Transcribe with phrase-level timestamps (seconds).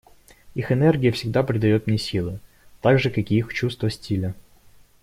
[0.55, 2.39] Их энергия всегда придает мне силы,
[2.81, 4.33] так же как и их чувство стиля.